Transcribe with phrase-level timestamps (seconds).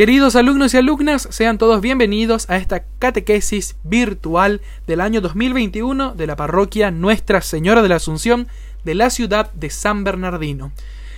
[0.00, 6.26] Queridos alumnos y alumnas, sean todos bienvenidos a esta catequesis virtual del año 2021 de
[6.26, 8.48] la parroquia Nuestra Señora de la Asunción
[8.82, 10.72] de la ciudad de San Bernardino.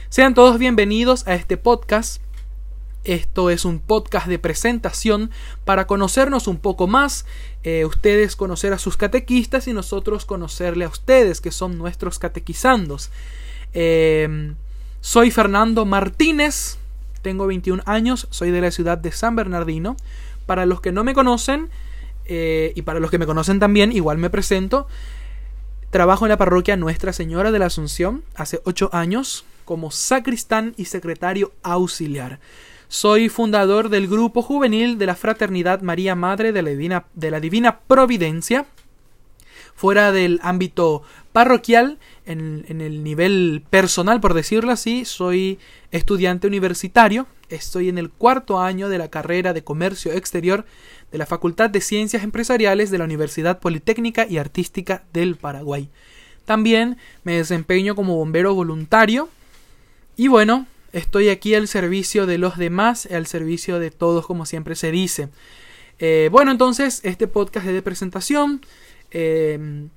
[0.08, 2.20] Sean todos bienvenidos a este podcast.
[3.04, 5.30] Esto es un podcast de presentación
[5.64, 7.24] para conocernos un poco más,
[7.62, 13.12] eh, ustedes conocer a sus catequistas y nosotros conocerle a ustedes, que son nuestros catequizandos.
[13.74, 14.54] Eh,
[15.00, 16.78] soy Fernando Martínez,
[17.22, 19.96] tengo 21 años, soy de la ciudad de San Bernardino.
[20.46, 21.70] Para los que no me conocen,
[22.26, 24.86] eh, y para los que me conocen también, igual me presento.
[25.90, 30.86] Trabajo en la parroquia Nuestra Señora de la Asunción hace 8 años como sacristán y
[30.86, 32.40] secretario auxiliar.
[32.88, 37.40] Soy fundador del grupo juvenil de la Fraternidad María Madre de la Divina, de la
[37.40, 38.66] Divina Providencia.
[39.74, 45.58] Fuera del ámbito parroquial, en, el nivel personal, por decirlo así, soy
[45.90, 50.64] estudiante universitario, estoy en el cuarto año de la carrera de Comercio Exterior
[51.10, 55.90] de la Facultad de Ciencias Empresariales de la Universidad Politécnica y Artística del Paraguay.
[56.44, 59.28] También me desempeño como bombero voluntario
[60.16, 64.74] y bueno, estoy aquí al servicio de los demás, al servicio de todos, como siempre
[64.74, 65.28] se dice.
[65.98, 68.60] Eh, bueno, entonces, este podcast es de presentación.
[69.10, 69.88] Eh,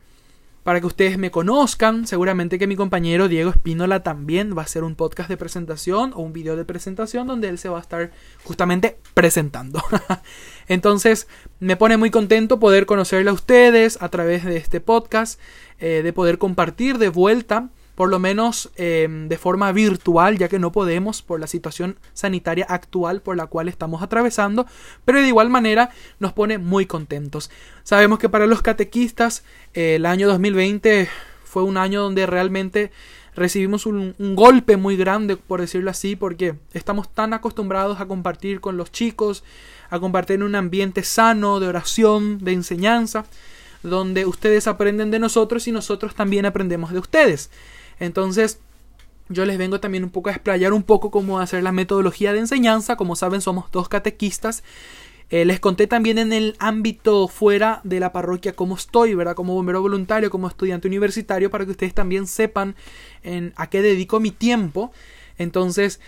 [0.66, 2.08] para que ustedes me conozcan.
[2.08, 6.22] Seguramente que mi compañero Diego Espínola también va a hacer un podcast de presentación o
[6.22, 8.10] un video de presentación donde él se va a estar
[8.44, 9.84] justamente presentando.
[10.68, 11.28] Entonces
[11.60, 15.40] me pone muy contento poder conocerle a ustedes a través de este podcast,
[15.78, 20.60] eh, de poder compartir de vuelta por lo menos em, de forma virtual, ya que
[20.60, 24.68] no podemos por la situación sanitaria actual por la cual estamos atravesando,
[25.06, 27.50] pero de igual manera nos pone muy contentos.
[27.84, 31.10] Sabemos que para los catequistas eh, el año 2020
[31.44, 32.92] fue un año donde realmente
[33.34, 38.62] recibimos un, un, golpe muy grande, por decirlo así, porque estamos tan acostumbrados a compartir
[38.62, 39.44] con los chicos,
[39.90, 43.26] a compartir en un ambiente sano de oración, de enseñanza,
[43.84, 47.50] donde ustedes aprenden de nosotros y nosotros también aprendemos de ustedes.
[48.00, 48.60] Entonces,
[49.30, 52.40] yo les vengo también un poco a explayar un poco cómo hacer la metodología de
[52.40, 52.96] enseñanza.
[52.96, 54.64] Como saben, somos dos catequistas.
[55.32, 59.36] Eh, les conté también en el ámbito fuera de la parroquia cómo estoy, ¿verdad?
[59.36, 62.76] Como bombero voluntario, como estudiante universitario, para que ustedes también sepan
[63.24, 64.92] en, a qué dedico mi tiempo.
[65.38, 66.00] Entonces,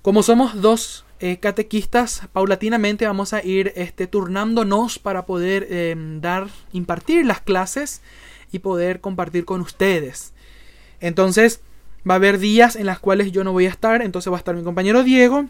[0.00, 6.48] como somos dos eh, catequistas, paulatinamente vamos a ir este, turnándonos para poder em, dar,
[6.72, 8.02] impartir las clases
[8.52, 10.33] y poder compartir con ustedes.
[11.04, 11.60] Entonces,
[12.08, 14.38] va a haber días en las cuales yo no voy a estar, entonces va a
[14.38, 15.44] estar mi compañero Diego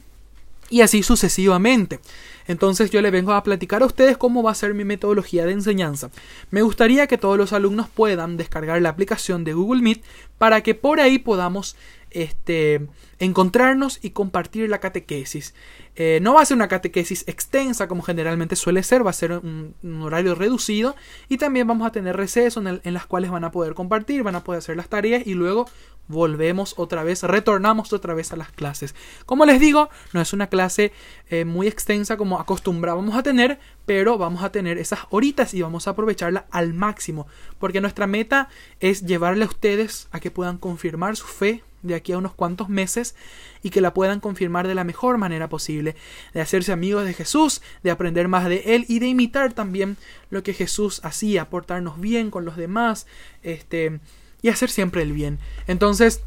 [0.68, 2.00] y así sucesivamente.
[2.46, 5.52] Entonces yo le vengo a platicar a ustedes cómo va a ser mi metodología de
[5.52, 6.10] enseñanza.
[6.50, 10.02] Me gustaría que todos los alumnos puedan descargar la aplicación de Google Meet
[10.38, 11.76] para que por ahí podamos
[12.14, 12.86] este,
[13.18, 15.54] encontrarnos y compartir la catequesis.
[15.96, 19.32] Eh, no va a ser una catequesis extensa como generalmente suele ser, va a ser
[19.32, 20.94] un, horario reducido
[21.28, 24.44] y también vamos a tener recesos en, las cuales van a poder compartir, van a
[24.44, 25.66] poder hacer las tareas y luego
[26.06, 28.94] volvemos otra vez, retornamos otra vez a las clases.
[29.26, 30.92] Como les digo, no es una clase
[31.30, 35.86] eh, muy extensa como acostumbrábamos a tener, pero vamos a tener esas horitas y vamos
[35.86, 37.26] a aprovecharla al máximo,
[37.58, 38.48] porque nuestra meta
[38.80, 42.68] es llevarle a ustedes a que puedan confirmar su fe de aquí a unos cuantos
[42.68, 43.14] meses
[43.62, 45.94] y que la puedan confirmar de la mejor manera posible,
[46.32, 49.96] de hacerse amigos de Jesús, de aprender más de Él y de imitar también
[50.30, 53.06] lo que Jesús hacía, portarnos bien con los demás,
[53.42, 54.00] este,
[54.42, 55.38] y hacer siempre el bien.
[55.66, 56.22] Entonces,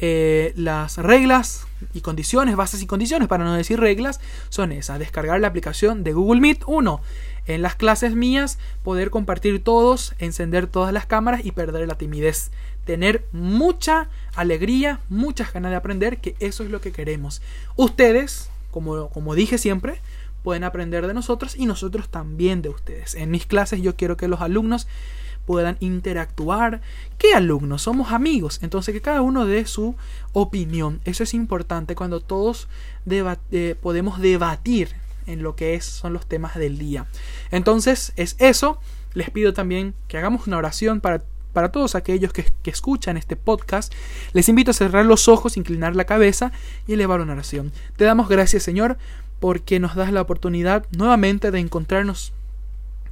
[0.00, 4.98] eh, las reglas y condiciones, bases y condiciones, para no decir reglas, son esas.
[4.98, 6.62] Descargar la aplicación de Google Meet.
[6.66, 7.00] Uno,
[7.46, 12.50] en las clases mías, poder compartir todos, encender todas las cámaras y perder la timidez
[12.88, 17.42] tener mucha alegría, muchas ganas de aprender, que eso es lo que queremos.
[17.76, 20.00] Ustedes, como, como dije siempre,
[20.42, 23.14] pueden aprender de nosotros y nosotros también de ustedes.
[23.14, 24.88] En mis clases yo quiero que los alumnos
[25.48, 26.82] puedan interactuar.
[27.16, 27.80] ¿Qué alumnos?
[27.80, 28.58] Somos amigos.
[28.60, 29.96] Entonces que cada uno dé su
[30.34, 31.00] opinión.
[31.06, 32.68] Eso es importante cuando todos
[33.08, 34.90] eh, podemos debatir
[35.26, 37.06] en lo que son los temas del día.
[37.50, 38.78] Entonces es eso.
[39.14, 41.24] Les pido también que hagamos una oración para
[41.54, 43.92] para todos aquellos que, escuchan este podcast,
[44.34, 46.52] les invito a cerrar los ojos, inclinar la cabeza
[46.86, 47.72] y elevar una oración.
[47.96, 48.98] Te damos gracias, Señor,
[49.40, 52.34] porque nos das la oportunidad nuevamente de encontrarnos,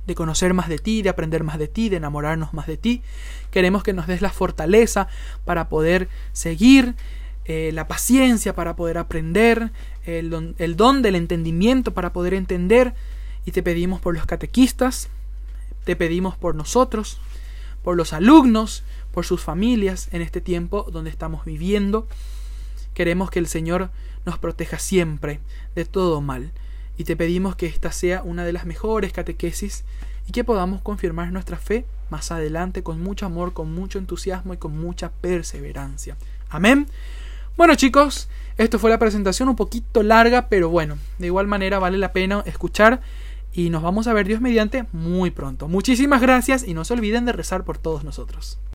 [0.07, 3.03] de conocer más de ti, de aprender más de ti, de enamorarnos más de ti.
[3.51, 5.09] Queremos que nos des la fortaleza
[5.45, 6.95] para poder seguir,
[7.45, 9.71] eh, la paciencia para poder aprender,
[10.05, 12.95] el el don del entendimiento para poder entender.
[13.45, 15.09] Y te pedimos por los catequistas,
[15.85, 17.19] te pedimos por nosotros,
[17.83, 18.83] por los alumnos,
[19.13, 22.09] por sus familias en este tiempo donde estamos viviendo.
[22.95, 23.91] Queremos que el Señor
[24.25, 25.41] nos proteja siempre
[25.75, 26.53] de todo mal
[26.99, 29.85] y te pedimos que esta sea una de las mejores catequesis
[30.27, 34.57] y que podamos confirmar nuestra fe más adelante con mucho amor, con mucho entusiasmo y
[34.57, 36.17] con mucha perseverancia.
[36.49, 36.87] Amén.
[37.57, 38.29] Bueno chicos,
[38.59, 42.43] esto fue la presentación un poquito larga, pero bueno, de igual manera vale la pena
[42.47, 43.01] escuchar
[43.53, 45.69] y nos vamos a ver Dios mediante muy pronto.
[45.69, 48.59] Muchísimas gracias y no se olviden de rezar por todos nosotros.